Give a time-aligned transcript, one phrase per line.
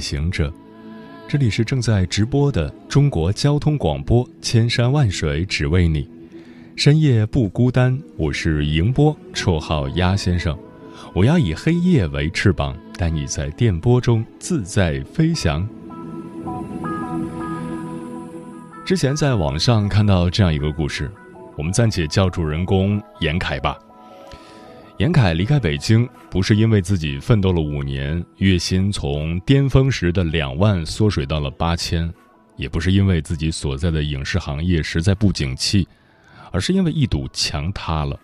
[0.00, 0.52] 行者，
[1.28, 6.08] 这里是正在直播的中国交通广播，千山万水只为你，
[6.74, 7.96] 深夜不孤单。
[8.16, 10.58] 我是迎波，绰号鸭先生。
[11.14, 15.68] 我要以黑夜为翅膀，带你在电波中自在飞翔。
[18.84, 21.10] 之前在网上看到这样一个故事，
[21.56, 23.78] 我们暂且叫主人公严凯吧。
[25.00, 32.12] 严凯离开北京，不是因为自己奋斗了五年，月薪从巅峰时的两万缩水到了八千，
[32.54, 35.88] 也不是因为自己所在的影视行业实在不景气，
[36.52, 38.20] 而是因为一堵墙塌了。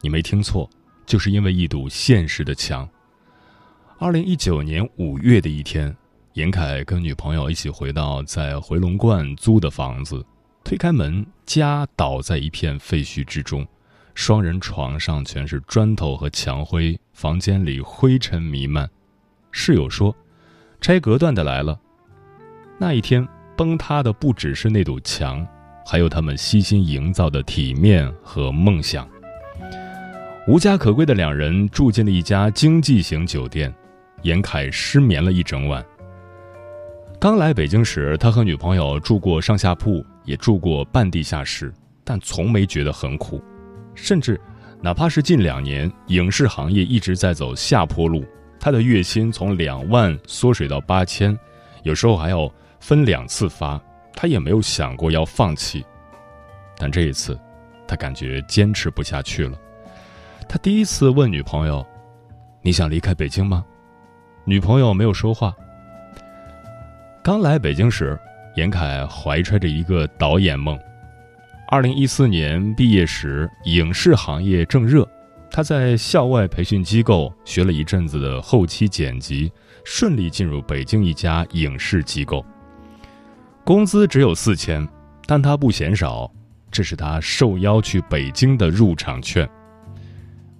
[0.00, 0.70] 你没听错，
[1.04, 2.88] 就是因为一堵现实的墙。
[3.98, 5.92] 二零一九年五月的一天，
[6.34, 10.24] 严凯跟女朋友一起回到在回龙观租的房子，
[10.62, 13.66] 推开门，家倒在一片废墟之中。
[14.14, 18.88] 双人床上全是砖头和墙灰，房间里灰尘弥漫。
[19.50, 20.14] 室友说
[20.80, 21.78] ：“拆隔断的来了。”
[22.78, 25.46] 那一天崩塌的不只是那堵墙，
[25.86, 29.08] 还有他们悉心营造的体面和梦想。
[30.48, 33.72] 无家可归的两人住进了一家经济型酒店，
[34.22, 35.84] 严凯失眠了一整晚。
[37.20, 43.40] 刚来北京时，他和女朋友住过上下铺，也住过半地下室，但从没觉得很苦。
[43.94, 44.40] 甚至，
[44.80, 48.24] 哪怕是近两年影视行业一直在走下坡路，
[48.58, 51.38] 他的月薪从两万缩水到八千，
[51.82, 53.80] 有时候还要分两次发，
[54.14, 55.84] 他也没有想过要放弃。
[56.76, 57.38] 但这一次，
[57.86, 59.58] 他感觉坚持不下去了。
[60.48, 61.86] 他第一次问女朋友
[62.60, 63.64] ：“你想离开北京吗？”
[64.44, 65.54] 女朋友没有说话。
[67.22, 68.18] 刚来北京时，
[68.56, 70.76] 严凯怀揣着一个导演梦。
[71.72, 75.08] 二零一四年毕业时，影视行业正热，
[75.50, 79.50] 他在校外培训机构学了一阵子的后期剪辑，
[79.82, 82.44] 顺利进入北京一家影视机构。
[83.64, 84.86] 工资只有四千，
[85.24, 86.30] 但他不嫌少，
[86.70, 89.48] 这是他受邀去北京的入场券。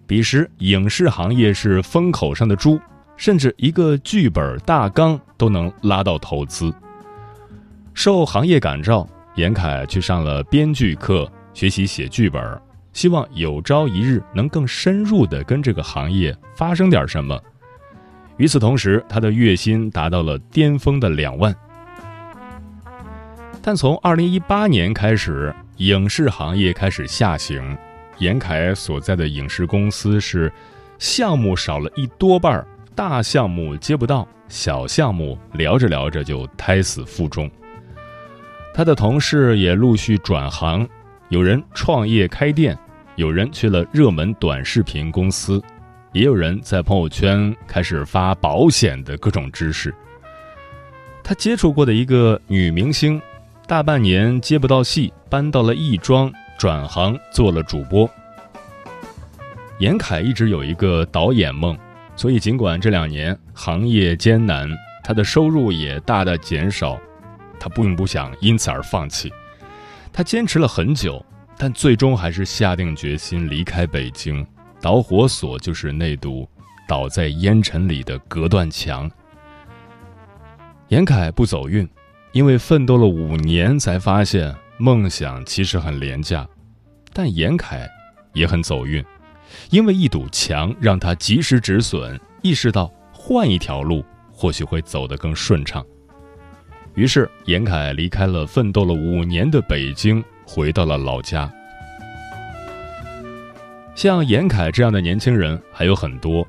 [0.06, 2.80] 彼时，影视行业是风口上的猪，
[3.18, 6.74] 甚至一个剧本大纲都能拉到投资。
[7.92, 9.06] 受行业感召。
[9.34, 12.60] 严凯去上了编剧课，学习写剧本，
[12.92, 17.40] 希望有朝一日能更深入的跟这个行业发生点什么。
[18.36, 21.54] 与此同时，他的月薪达到了巅峰的两万。
[23.62, 27.76] 但从二零一八年开始，影视行业开始下行，
[28.18, 30.52] 严凯所在的影视公司是
[30.98, 37.50] 项目少了一多半，大项目接不到，小项目聊着聊着就胎死腹中。
[38.74, 40.88] 他的同事也陆续转行，
[41.28, 42.76] 有人创业开店，
[43.16, 45.62] 有人去了热门短视频公司，
[46.12, 49.94] 也有人在朋友圈开始发保险的各种知识。
[51.22, 53.20] 他接触过的一个女明星，
[53.66, 58.08] 大半年接不到戏，搬到了亦庄，转行做了主播。
[59.78, 61.76] 严凯一直有一个导演梦，
[62.16, 64.66] 所以尽管这两年行业艰难，
[65.04, 66.98] 他的收入也大大减少。
[67.62, 69.32] 他并不想因此而放弃，
[70.12, 71.24] 他坚持了很久，
[71.56, 74.44] 但最终还是下定决心离开北京。
[74.80, 76.44] 导火索就是那堵
[76.88, 79.08] 倒在烟尘里的隔断墙。
[80.88, 81.88] 严凯不走运，
[82.32, 86.44] 因为奋斗了五年才发现梦想其实很廉价；
[87.12, 87.88] 但严凯
[88.32, 89.04] 也很走运，
[89.70, 95.86] 因为一堵墙让他及时止损，意识到换一条路或许会走得更顺畅。
[96.94, 101.50] 于是，严凯离开了奋斗了五年的北京，回到了老家。
[103.94, 106.46] 像严凯这样的年轻人还有很多，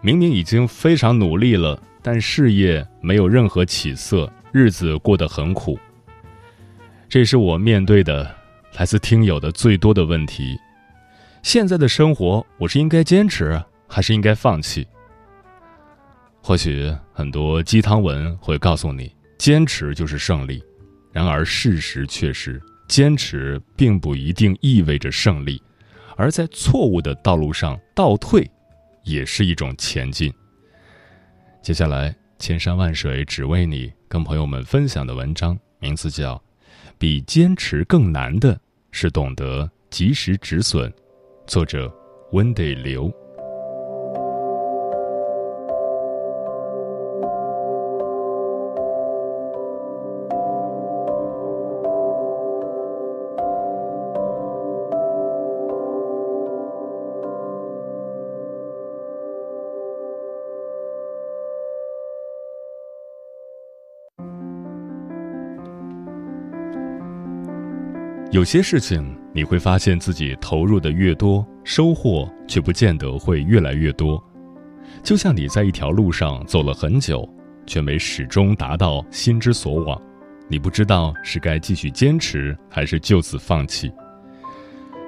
[0.00, 5.78] 明明已经非常努力了，但事业没有任何起色，日子过得很苦。
[7.08, 8.28] 这是我面对的
[8.76, 10.58] 来自听友的最多的问题：
[11.42, 14.84] 现在的生活，我是应该坚持，还是应该放弃？
[16.42, 19.12] 或许很多鸡汤文会告诉你。
[19.38, 20.62] 坚持就是胜利，
[21.12, 25.62] 然而事实却是，坚持并不一定意味着胜利，
[26.16, 28.50] 而在错误的道路上倒退，
[29.04, 30.32] 也是一种前进。
[31.62, 36.34] 接下来，千山万水只为你，跟朋友们分享的文章名字叫
[36.98, 38.58] 《比坚持更难的
[38.90, 40.90] 是懂得及时止损》，
[41.46, 41.92] 作者
[42.32, 43.12] 温得流。
[68.32, 74.22] 有些事情你会发现自己投入的越多，收获却不见得会越来越多。
[75.02, 77.26] 就像你在一条路上走了很久，
[77.66, 80.00] 却没始终达到心之所往，
[80.48, 83.90] 你不知道是该继续坚持还是就此放弃。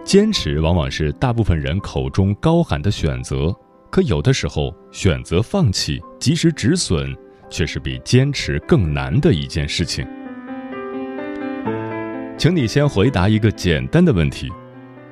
[0.04, 3.54] 坚持往往是大部分人口中高喊的选择，
[3.90, 7.14] 可有的时候选择放弃、及时止损，
[7.50, 10.06] 却是比坚持更难的一件事情。
[12.38, 14.48] 请你先回答一个简单的问题：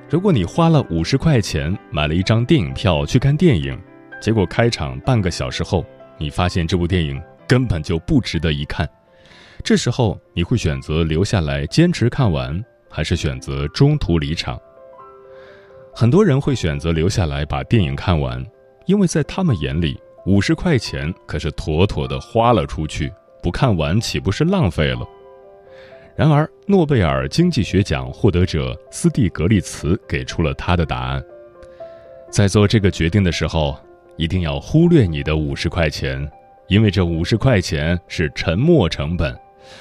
[0.08, 3.76] 如果你花了五十块钱买了一张电影票去看电影，
[4.22, 5.84] 结果开场半个小时后，
[6.18, 8.88] 你发现这部电影根本就不值得一看，
[9.64, 14.56] 这时候你会选择留下来坚持看完，还是选择中途离场？
[15.92, 18.40] 很多人会选择留下来把电影看完，
[18.86, 23.12] 因为在他们眼里，五十块钱可是妥妥的花了出去，
[23.42, 25.04] 不看完岂不是浪费了？
[26.16, 31.22] 然而，诺贝尔经济学奖获得者斯蒂格利茨给出了他的答案：
[32.30, 33.78] 在做这个决定的时候，
[34.16, 36.26] 一定要忽略你的五十块钱，
[36.68, 39.38] 因为这五十块钱是沉没成本，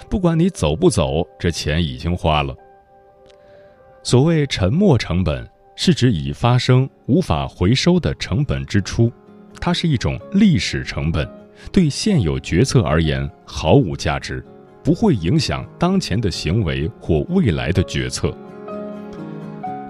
[0.10, 2.54] 不管你走不走，这钱已经花了。
[4.04, 9.10] 所谓沉没成本，是指已发生无法回收的成本支出，
[9.62, 11.26] 它是一种历史成本，
[11.72, 14.46] 对现有决策而言毫无价值。
[14.86, 18.32] 不会影响当前的行为或未来的决策。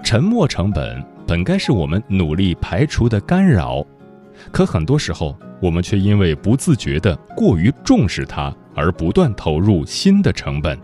[0.02, 3.86] 沉没成本本该是我们努力排除的干扰，
[4.54, 10.80] 可很多时候我们却因为不自觉的过于重视它，而不断投入新的成本。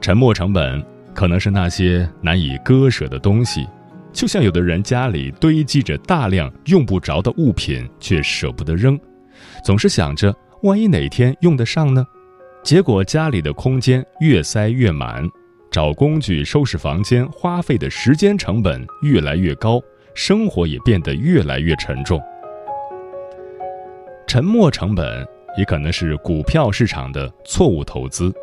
[0.00, 0.82] 沉没成本
[1.12, 3.66] 可能是那些难以割舍的东西，
[4.14, 8.98] 就像有的人家里堆积着大量用不着的物品，却舍不得扔，
[9.62, 12.06] 总是想着万一哪天用得上呢？
[12.66, 15.24] 结果家里的空间越塞越满，
[15.70, 19.80] 找工具收拾房间花费的时间成本越来越高，
[20.14, 22.20] 生活也变得越来越沉重。
[24.26, 25.24] 沉没成本
[25.56, 28.34] 也可能是股票市场的错误投资，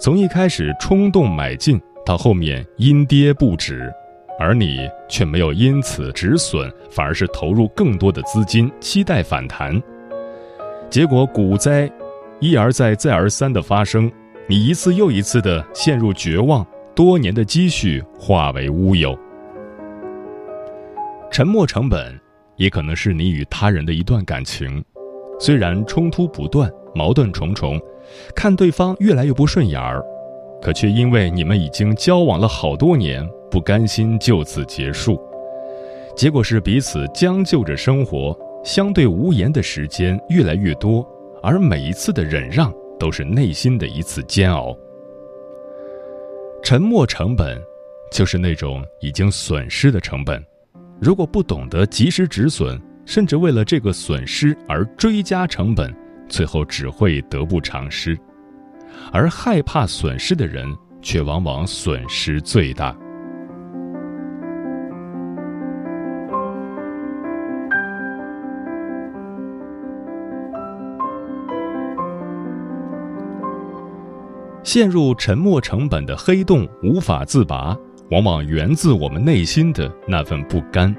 [0.00, 3.92] 从一开始冲动买进，到后面阴跌不止，
[4.38, 9.78] 而你却没有因此止损，反而是投入更多的资金期待反弹，
[10.88, 11.92] 结果股灾。
[12.40, 14.10] 一而再、再而三的发生，
[14.48, 19.16] 你一次又一次的陷入绝望，多年的积蓄化为乌有。
[21.30, 22.18] 沉默成本，
[22.56, 24.82] 也可能是你与他人的一段感情，
[25.38, 27.78] 虽然冲突不断、矛盾重重，
[28.34, 30.02] 看对方越来越不顺眼儿，
[30.62, 35.20] 可却因为你们已经交往了好多年，不甘心就此结束，
[36.16, 38.34] 结果是彼此将就着生活，
[38.64, 41.06] 相对无言的时间越来越多。
[41.42, 44.76] 而每一次的忍让，都是内心的一次煎熬。
[46.62, 47.60] 沉默成本，
[48.12, 50.44] 就是那种已经损失的成本。
[51.00, 55.94] 如果不懂得及时止损，甚至为了这个损失而追加成本，
[56.28, 58.18] 最后只会得不偿失。
[59.10, 60.68] 而害怕损失的人，
[61.00, 62.94] 却往往损失最大。
[74.72, 77.76] 陷入沉没成本的黑洞无法自拔，
[78.12, 80.94] 往往源自我们内心的那份不甘。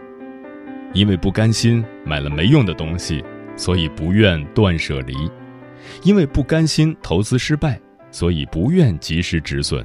[0.94, 3.24] 因为不甘心买了没用的东西，
[3.56, 5.16] 所以不愿断舍离；
[6.04, 7.80] 因为不甘心投资失败，
[8.12, 9.82] 所以不愿及时止损；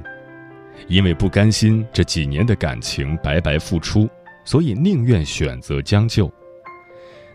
[0.89, 4.05] 因为不甘心这几年的感情白白付出，
[4.43, 6.29] 所以宁愿选择将就。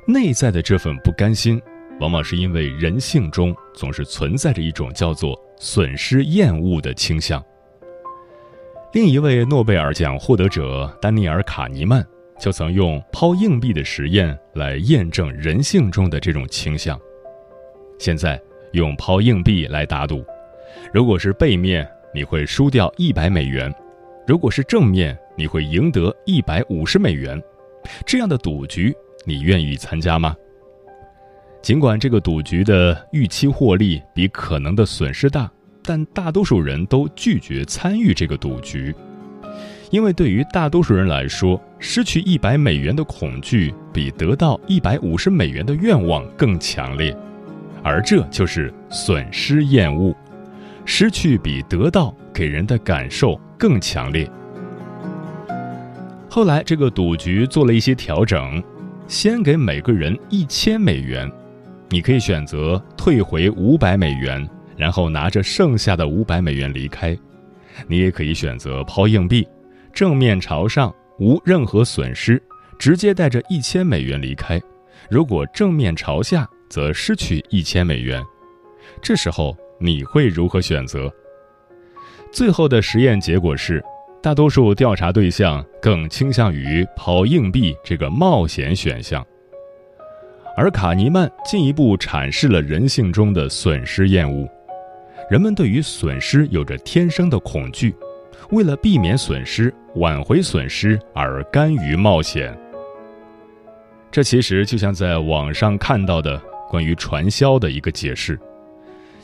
[0.07, 1.59] 内在的这份不甘心，
[1.99, 5.35] 往往是因为人性中总是存在着一种叫做。
[5.65, 7.41] 损失厌恶的倾向。
[8.93, 12.05] 另一位诺贝尔奖获得者丹尼尔·卡尼曼
[12.37, 17.01] 就曾用抛硬币的实验来验证人性中的这种倾向。
[17.97, 18.43] 现在
[18.73, 20.25] 用抛硬币来打赌，
[20.93, 23.71] 如果是背面，你会输掉一百美元；
[24.27, 27.41] 如果是正面，你会赢得一百五十美元。
[28.05, 28.93] 这样的赌局，
[29.25, 30.35] 你愿意参加吗？
[31.63, 35.49] 尽管这个赌局的预期获利比可能的损失大，
[35.85, 38.93] 但大多数人都拒绝参与这个赌局，
[39.91, 47.17] 因为对于大多数人来说，失去一百美元的恐惧比得到一百五十美元的愿望更强烈，
[47.81, 50.13] 而这就是损失厌恶。
[50.85, 54.29] 失去比得到给人的感受更强烈。
[56.29, 58.61] 后来，这个赌局做了一些调整，
[59.07, 61.31] 先给每个人一千美元。
[61.93, 67.15] 你可以选择退回五百美元，然后拿着剩下的五百美元离开；
[67.87, 69.47] 你也可以选择抛硬币，
[69.93, 72.43] 正面朝上，无任何损失，
[72.79, 74.59] 直接带着一千美元离开。
[75.11, 78.23] 如果正面朝下，则失去一千美元。
[79.03, 81.13] 这时候你会如何选择？
[82.33, 83.85] 最后的实验结果是，
[84.23, 89.23] 大多数调查对象更倾向于抛硬币这个冒险选项。
[90.57, 94.49] 而卡尼曼进一步阐释了人性中的损失厌恶。
[95.31, 97.95] 人们对于损失有着天生的恐惧，
[98.51, 102.57] 为了避免损失、挽回损失而甘于冒险。
[104.11, 108.39] 这其实就像在网上看到的关于传销的一个解释：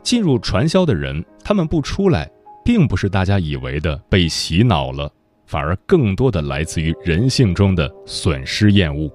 [0.02, 2.30] 进入传销的人，他们不出来，
[2.64, 5.12] 并不是大家以为的被洗脑了，
[5.44, 9.10] 反而更多的来自于人性中的损失厌恶。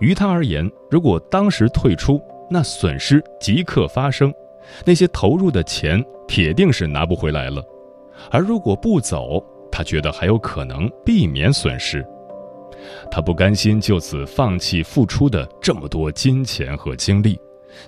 [0.00, 2.20] 于他而言，如果当时退出，
[2.50, 4.32] 那损失即刻发生，
[4.84, 7.62] 那些投入的钱铁定是拿不回来了；
[8.30, 12.04] 而如果不走，他觉得还有可能避免损失。
[13.10, 17.38] 他不甘心就此放弃付出的这么多金钱和精力，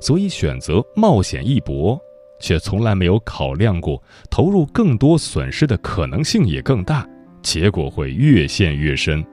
[0.00, 2.00] 所以选择冒险一搏，
[2.38, 7.06] 却从来没有考量过投入更多损失的可能性也更大，
[7.42, 9.24] 结果会越陷越深。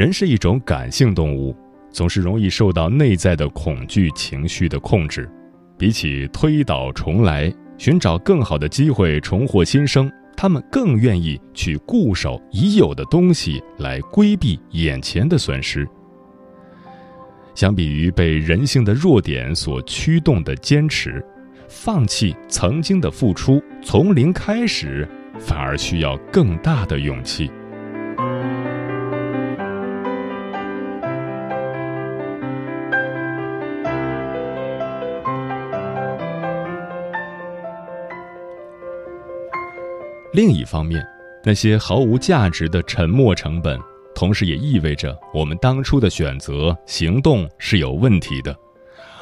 [0.00, 1.54] 人是一种感性动物，
[1.92, 5.30] 总是容易受到内在的恐惧情绪的控制。
[5.76, 15.86] 比起推倒重来，寻找更好的机会重获新生，他们更愿意去固守已有的东西来规避眼前的损失。
[17.54, 21.22] 相比于被人性的弱点所驱动的坚持，
[21.68, 25.06] 放弃曾经的付出，从零开始，
[25.38, 27.50] 反而需要更大的勇气。
[40.32, 41.04] 另一方面，
[41.42, 43.78] 那些毫无价值的沉没成本，
[44.14, 48.56] 同时也意味着我们当初的选择行动是有问题的。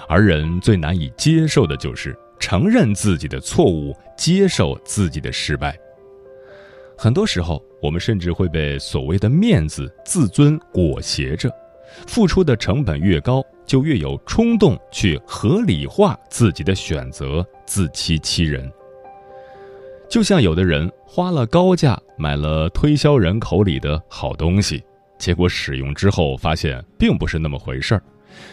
[0.07, 5.79] 而人最难以接受的就是承认自己的错误，接受自己的失败。
[6.97, 11.50] 很多时候，我们甚至会被所谓的面子、自尊裹挟着，
[12.07, 18.71] 付出的成本越高，就越有冲动去合理化自己的选择，自欺欺人。
[20.09, 24.85] 就像有的人花了高价买了推销人口里的好东西，
[25.19, 28.03] 结果使用之后发现并不是那么回事儿。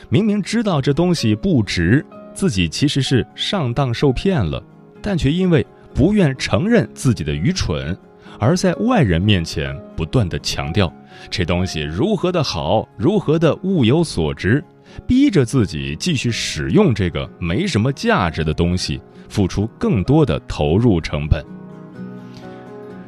[0.07, 4.63] 明明知道这东西不值，自己其实是上当受骗了，
[5.01, 7.95] 但却因为不愿承认自己的愚蠢，
[8.39, 10.91] 而在外人面前不断的强调
[11.29, 14.63] 这东西如何的好，如何的物有所值，
[15.05, 19.01] 逼着自己继续使用这个没什么价值的东西。
[19.27, 21.43] 付出更多的投入成本，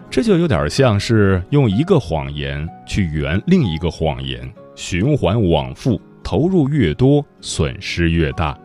[0.10, 8.58] 这就有点像是用一个谎言去圆另一个谎言，循环往复，投入越多，损失越大。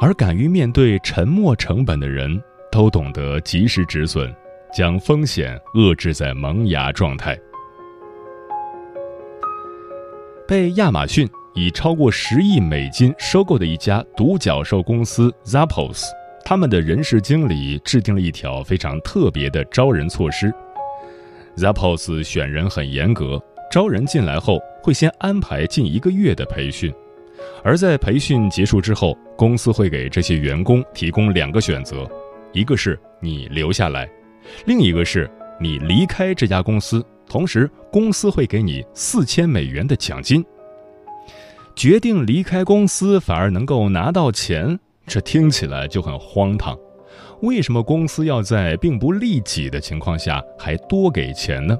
[0.00, 4.34] 而敢于面对沉没成本的人，都懂得及时止损，
[4.74, 7.38] 将风险遏制在萌芽状态。
[10.46, 11.28] 被亚马逊。
[11.56, 16.06] 以超过十亿美金收购的一家独角兽公司 Zappos，
[16.44, 20.52] 他们的人事经理制定了一条非常特别的招人措施。
[21.56, 26.92] Zappos 选人很严格，招人进来后会先安排近一个月的培训，
[27.62, 32.06] 而在培训结束之后，公司会给这些员工提供两个选择：
[32.52, 34.06] 一个是你留下来，
[34.66, 40.44] 另一个是你离开这家公司，同时公司会给你四千美元的奖金。
[41.74, 46.78] 决定离开公司反而能够拿到钱，这听起来就很荒唐。
[47.42, 51.78] 为什么公司要在并不利己的情况下还多给钱呢？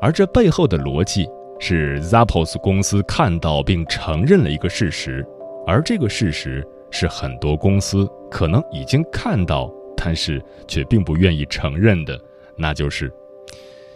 [0.00, 1.28] 而这背后的逻辑
[1.60, 5.24] 是，Zappos 公司看到并承认了一个事实，
[5.66, 12.18] 而这个事实是很多公司可能已经看到，但是却并不愿意承认的，
[12.56, 13.12] 那就是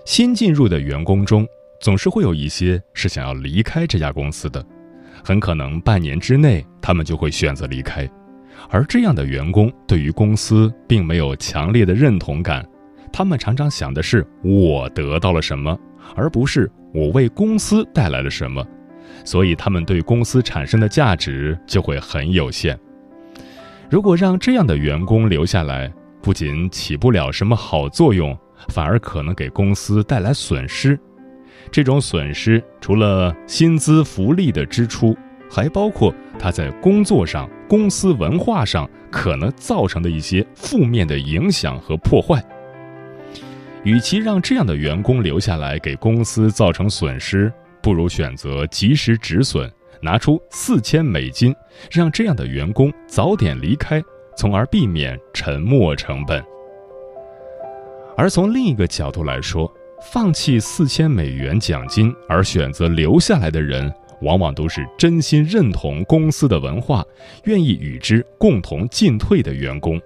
[0.05, 1.47] 新进入的员工中。
[1.79, 4.65] 总是会有一些是想要离开这家公司的，
[5.27, 8.09] 很可能半年之内他们就会选择离开。
[8.71, 12.65] 而这样的员工对于公司并没有强烈的认同感，
[13.13, 15.77] 他们常常想的是我得到了什么，
[16.15, 18.65] 而不是我为公司带来了什么，
[19.25, 22.79] 所以他们对公司产生的价值就会很有限。
[23.91, 25.93] 如果让这样的员工留下来，
[26.23, 28.37] 不仅起不了什么好作用，
[28.69, 30.97] 反而可能给公司带来损失。
[31.71, 35.17] 这种损失除了薪资福利的支出，
[35.51, 42.43] 还包括他在工作上、公司文化上可能造成的一些负面的影响和破坏。
[43.85, 49.71] 与其让这样的员工留下来给公司造成损失，不如选择及时止损，
[50.03, 51.55] 拿出四千美金，
[51.91, 54.03] 让这样的员工早点离开，
[54.37, 56.43] 从而避免沉没成本。
[58.17, 59.73] 而从另一个角度来说，
[60.13, 67.05] 放弃四千美元奖金而选择留下来的人，往往都是真心认同公司的文化，
[67.45, 70.01] 愿意与之共同进退的员工。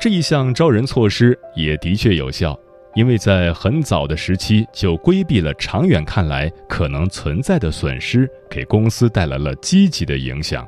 [0.00, 2.58] 这一项招人措施也的确有效，
[2.94, 10.66] 因为在很早的时期就规避了长远看来可能存在的损失，给公司带来了积极的影响。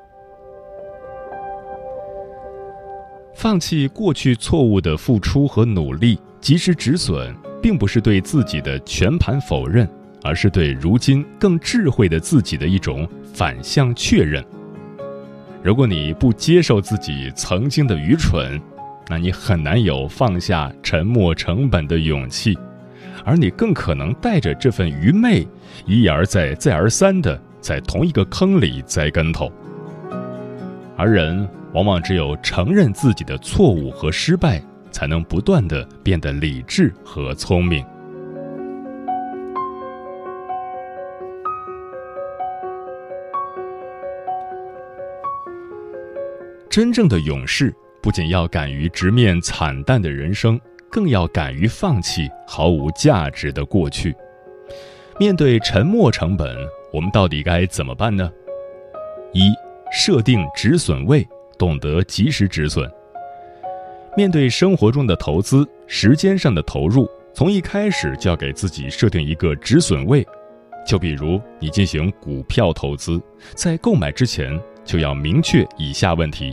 [3.35, 9.89] 放弃过去错误的付出和努力，及时止损，并不是对自己的全盘否认，
[10.23, 14.45] 而是对如今更智慧的自己的一种反向确认。
[15.63, 18.61] 如果你不接受自己曾经的愚蠢，
[19.09, 22.57] 那你很难有放下沉没成本的勇气，
[23.25, 25.47] 而你更可能带着这份愚昧，
[25.87, 29.53] 一而再、再而三的在同一个坑里栽跟头。
[30.97, 31.49] 而人。
[31.75, 37.85] 往往只有承认自己的错误和失败，才能不断的变得理智和聪明。
[46.69, 50.61] 真正的勇士不仅要敢于直面惨淡的人生，
[50.91, 54.15] 更要敢于放弃毫无价值的过去。
[55.19, 56.57] 面对沉没成本，
[56.93, 58.31] 我们到底该怎么办呢？
[59.33, 59.53] 一、
[59.91, 61.27] 设定止损位。
[61.59, 62.89] 懂得及时止损。
[64.19, 70.27] 面对生活中的投资，时间上的投入，从一开始就要给自己设定一个止损位。
[70.85, 73.23] 就比如你进行股票投资，
[73.55, 76.53] 在购买之前就要明确以下问题：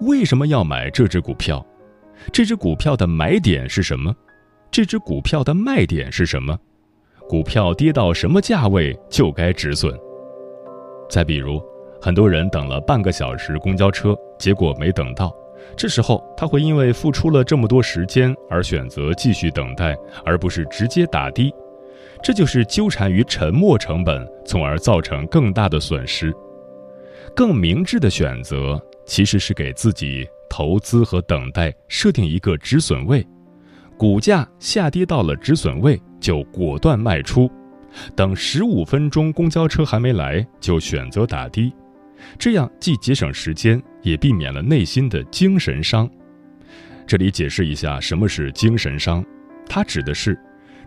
[0.00, 1.64] 为什么要买这只股票？
[2.32, 4.12] 这只股票的买点是什么？
[4.68, 6.58] 这只股票的卖点是什么？
[7.28, 9.96] 股票跌到什么价位就该止损？
[11.08, 11.62] 再比如。
[12.02, 15.32] 很多人等了半个小时公交车，结果没等到。
[15.76, 21.52] 这时候他会因为付出了这么多时间而选择继续等待，而不是直接打的。
[22.22, 26.32] 这就是纠缠于沉没成本，从而造成更大的损失。
[27.34, 33.26] 更明智的选择其实是给自己投资和等待设定一个止损位，
[33.98, 37.50] 股价下跌到了止损位就果断卖出，
[38.14, 41.74] 等十五分钟公交车还没来就选择打的。
[42.38, 46.08] 这样既节省时间，也避免了内心的精神伤。
[47.06, 49.24] 这里解释一下什么是精神伤，
[49.68, 50.38] 它指的是，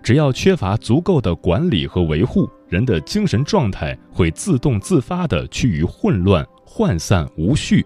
[0.01, 7.85] 只要缺乏足够的管理和维护，人的精神状态会自动自发地趋于混乱、涣散、无序。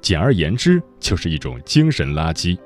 [0.00, 2.56] 简而言之，就是一种精神垃圾。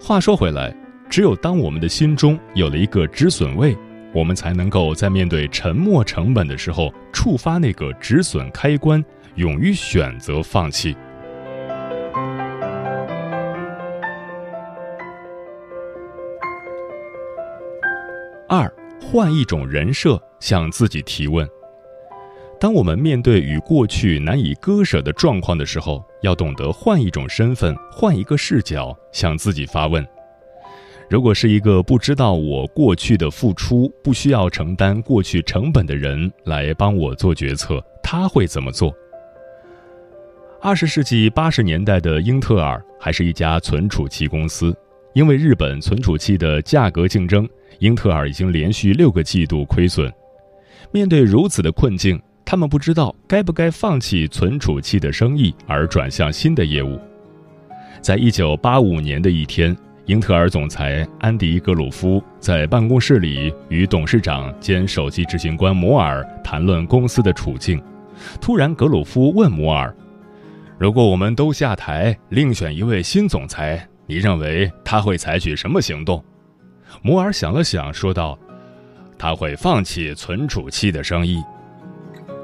[0.00, 0.76] 话说回来，
[1.08, 3.76] 只有当我们的心中有了一个止损位。
[4.12, 9.02] 我们才能够在面对沉没成本的时候，触发那个止损开关，
[9.36, 10.94] 勇于选择放弃。
[18.48, 18.70] 二，
[19.00, 21.48] 换一种人设，向自己提问。
[22.60, 30.06] 当我们面对与过去难以割舍的状况的时候，要懂得换一种身份，换一个视角，向自己发问。
[31.12, 38.90] 如果是一个不知道我过去的付出、不需要承担过去成本的人来帮我做决策，他会怎么做？
[40.62, 44.74] 二十世纪八十年代的英特尔还是一家存储器公司，
[45.12, 47.46] 因为日本存储器的价格竞争，
[47.80, 50.10] 英特尔已经连续六个季度亏损。
[50.92, 56.98] 面对如此的困境，他们不知道该不该放弃存储器的生意而转向新的业务。
[58.00, 59.76] 在一九八五年的一天。
[60.06, 67.80] 英特尔总裁安迪·格鲁夫在办公室里与董事长兼首席执行官摩尔谈论公司的处境。
[68.40, 69.94] 突然，格鲁夫问摩尔
[70.76, 76.22] ：“如果我们都下台，另选一位新总裁，你认为他会采取什么行动？”
[77.00, 78.36] 摩尔想了想，说道
[79.16, 81.40] ：“他会放弃存储器的生意。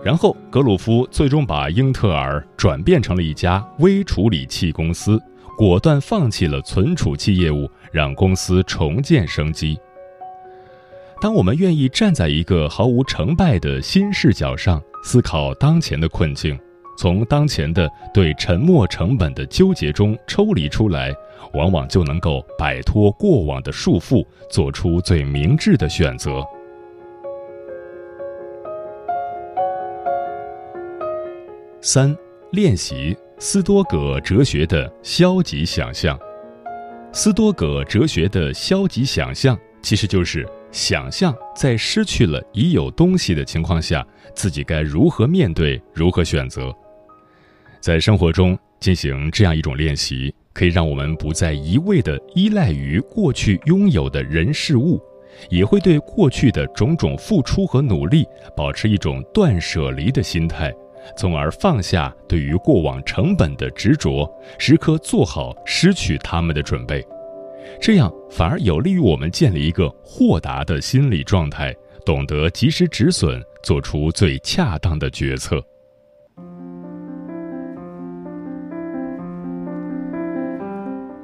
[0.05, 5.21] 然后，格鲁夫最终把英特尔转变成了一家微处理器公司，
[5.59, 9.77] 果断放弃了存储器业务，让公司重建生机。
[11.21, 16.57] 当我们愿意站在一个毫无成败的新视角上思考当前的困境，
[16.97, 21.13] 从当前的对沉没成本的纠结中抽离出来，
[21.55, 26.41] 往往就能够摆脱过往的束缚，做出最明智的选择。
[31.81, 32.17] 三、
[32.53, 36.19] 练习斯多葛哲学的消极想象。
[37.13, 46.75] 斯多葛哲学的消极想象，其实就是想象在失去了已有东西的情况下，自己该如何面对、如何选择。
[47.81, 55.01] 在生活中进行这样一种练习，可以让我们不再一味地依赖于过去拥有的人事物，
[55.49, 60.75] 也会对过去的种种付出和努力保持一种断舍离的心态。
[61.17, 67.05] 从而放下对于过往成本的执着，时刻做好失去他们的准备，
[67.81, 75.63] 这样反而有利于我们建立一个豁达的心理状态，懂得及时止损，做出最恰当的决策。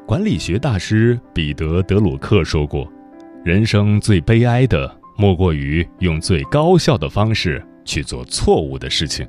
[0.07, 2.87] 管理学大师彼得·德鲁克说过
[3.43, 9.27] ：“人生最悲哀的，莫过于用最高效的方式去做错误的事情。”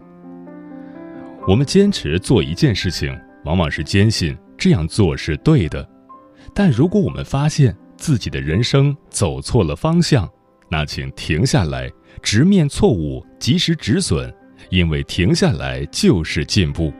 [1.48, 5.88] 我们坚持做一件事情，往往是坚信这样做是对的。
[6.56, 10.28] 但如果我们发现自己的人生走错了方向，
[10.72, 11.88] 那请停下来，
[12.20, 14.34] 直面错误，及时止损，
[14.72, 16.92] 因为停下来就是进步。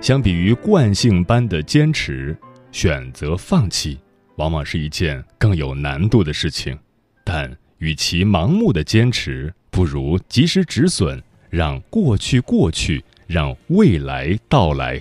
[0.00, 2.34] 相比于惯性般的坚持，
[2.72, 3.98] 选择放弃，
[4.36, 6.78] 往往是一件更有难度的事情。
[7.24, 11.22] 但与其盲目的坚持，不如及时止损。
[11.54, 15.00] 让过去过去，让未来到来。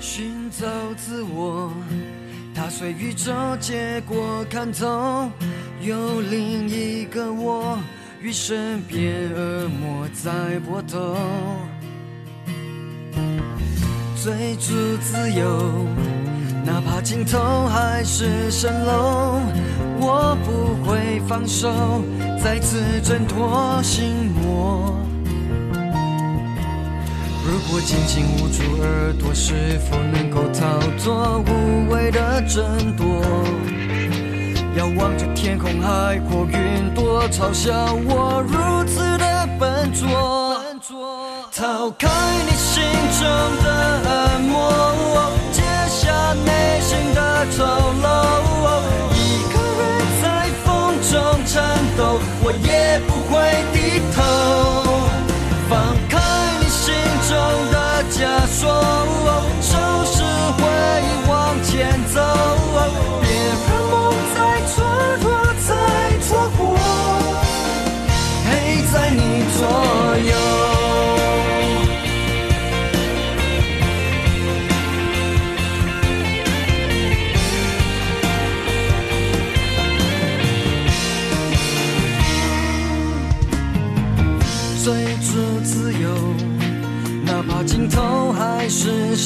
[0.00, 0.66] 寻找
[0.96, 1.72] 自我，
[2.52, 5.30] 踏碎宇宙，结果看透，
[5.82, 7.78] 有另一个我，
[8.20, 11.16] 与身边恶魔在搏斗。
[14.26, 15.86] 追逐自由，
[16.64, 19.38] 哪怕尽头还是蜃楼，
[20.00, 21.70] 我不会放手，
[22.42, 24.92] 再次挣脱心魔。
[27.46, 33.22] 如果紧紧捂住耳朵，是否能够逃脱无谓的争夺？
[34.76, 40.45] 遥望着天空海阔，云朵嘲笑我如此的笨拙。
[41.58, 42.06] 逃开
[42.44, 42.84] 你心
[43.18, 43.26] 中
[43.64, 43.66] 的
[44.04, 44.52] 恶魔，
[45.50, 48.04] 卸下内心的丑陋，
[49.14, 49.16] 一
[49.50, 49.80] 个人
[50.20, 50.24] 在
[50.62, 50.66] 风
[51.00, 51.16] 中
[51.46, 51.56] 颤
[51.96, 53.34] 抖，我也不会
[53.72, 53.76] 低
[54.14, 54.20] 头。
[55.66, 56.14] 放开
[56.60, 56.92] 你心
[57.26, 57.32] 中
[57.72, 58.60] 的枷锁，
[59.62, 59.72] 收
[60.12, 60.14] 拾
[60.58, 60.60] 回
[61.00, 61.32] 忆，往
[61.64, 62.20] 前走，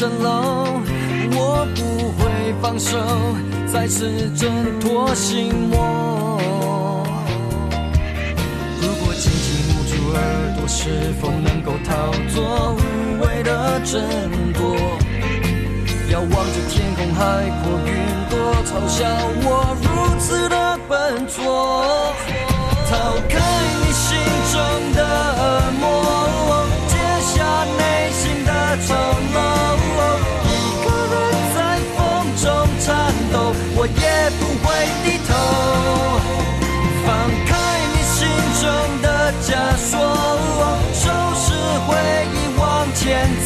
[0.01, 0.81] 蜃楼，
[1.33, 2.97] 我不会放手，
[3.71, 6.41] 再次挣脱心魔。
[8.81, 10.19] 如果紧紧捂住耳
[10.57, 12.81] 朵，是否能够逃脱无
[13.21, 14.01] 谓的争
[14.55, 14.75] 夺？
[16.11, 17.93] 要望着天空海阔，云
[18.31, 19.05] 朵嘲笑
[19.45, 21.45] 我如此的笨拙。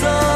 [0.05, 0.34] sun.